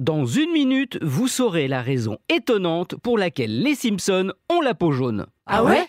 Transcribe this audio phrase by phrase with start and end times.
[0.00, 4.92] Dans une minute, vous saurez la raison étonnante pour laquelle les Simpsons ont la peau
[4.92, 5.26] jaune.
[5.44, 5.88] Ah ouais?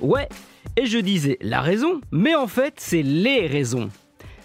[0.00, 0.28] Ouais,
[0.76, 3.90] et je disais la raison, mais en fait, c'est les raisons.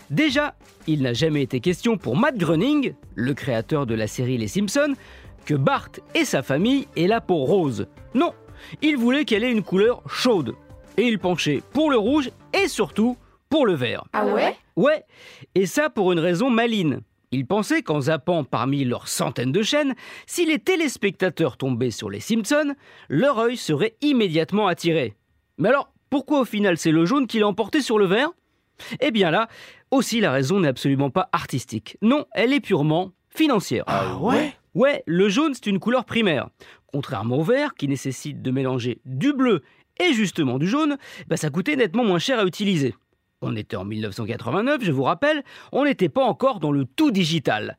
[0.10, 0.56] Déjà,
[0.88, 4.96] il n'a jamais été question pour Matt Groening, le créateur de la série Les Simpsons,
[5.46, 7.86] que Bart et sa famille aient la peau rose.
[8.16, 8.34] Non,
[8.82, 10.56] il voulait qu'elle ait une couleur chaude.
[10.98, 13.18] Et il penchait pour le rouge et surtout
[13.52, 14.06] pour le vert.
[14.14, 14.56] Ah ouais?
[14.76, 15.04] Ouais,
[15.54, 17.02] et ça pour une raison maline.
[17.32, 19.94] Il pensait qu'en zappant parmi leurs centaines de chaînes,
[20.26, 22.74] si les téléspectateurs tombaient sur les Simpsons,
[23.08, 25.16] leur œil serait immédiatement attiré.
[25.60, 28.32] Mais alors, pourquoi au final c'est le jaune qui l'a emporté sur le vert?
[29.00, 29.48] Eh bien là,
[29.92, 31.98] aussi la raison n'est absolument pas artistique.
[32.02, 33.84] Non, elle est purement financière.
[33.86, 36.50] Ah ouais Ouais, le jaune c'est une couleur primaire.
[36.88, 39.62] Contrairement au vert, qui nécessite de mélanger du bleu
[40.00, 42.96] et justement du jaune, bah ça coûtait nettement moins cher à utiliser.
[43.42, 47.78] On était en 1989, je vous rappelle, on n'était pas encore dans le tout digital.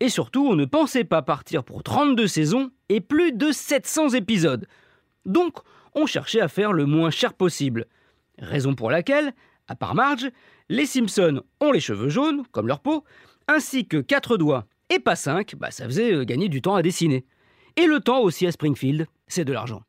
[0.00, 4.66] Et surtout, on ne pensait pas partir pour 32 saisons et plus de 700 épisodes.
[5.24, 5.58] Donc,
[5.94, 7.86] on cherchait à faire le moins cher possible.
[8.38, 9.32] Raison pour laquelle,
[9.66, 10.30] à part Marge,
[10.68, 13.04] les Simpsons ont les cheveux jaunes, comme leur peau,
[13.48, 16.82] ainsi que 4 doigts et pas 5, bah ça faisait euh, gagner du temps à
[16.82, 17.24] dessiner.
[17.76, 19.82] Et le temps aussi à Springfield, c'est de l'argent.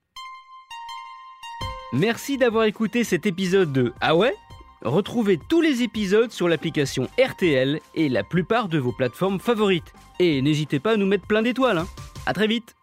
[1.93, 4.33] Merci d'avoir écouté cet épisode de Ah ouais?
[4.83, 9.93] Retrouvez tous les épisodes sur l'application RTL et la plupart de vos plateformes favorites.
[10.19, 11.79] Et n'hésitez pas à nous mettre plein d'étoiles.
[11.79, 11.87] Hein.
[12.25, 12.75] À très vite